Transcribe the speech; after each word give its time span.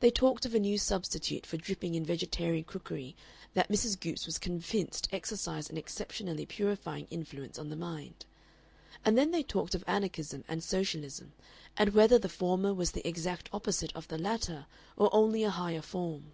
They 0.00 0.10
talked 0.10 0.44
of 0.44 0.54
a 0.54 0.58
new 0.60 0.76
substitute 0.76 1.46
for 1.46 1.56
dripping 1.56 1.94
in 1.94 2.04
vegetarian 2.04 2.64
cookery 2.64 3.16
that 3.54 3.70
Mrs. 3.70 3.98
Goopes 3.98 4.26
was 4.26 4.36
convinced 4.36 5.08
exercised 5.10 5.70
an 5.70 5.78
exceptionally 5.78 6.44
purifying 6.44 7.06
influence 7.10 7.58
on 7.58 7.70
the 7.70 7.74
mind. 7.74 8.26
And 9.06 9.16
then 9.16 9.30
they 9.30 9.42
talked 9.42 9.74
of 9.74 9.84
Anarchism 9.86 10.44
and 10.48 10.62
Socialism, 10.62 11.32
and 11.78 11.94
whether 11.94 12.18
the 12.18 12.28
former 12.28 12.74
was 12.74 12.90
the 12.90 13.08
exact 13.08 13.48
opposite 13.50 13.96
of 13.96 14.06
the 14.08 14.18
latter 14.18 14.66
or 14.98 15.08
only 15.14 15.44
a 15.44 15.50
higher 15.50 15.80
form. 15.80 16.32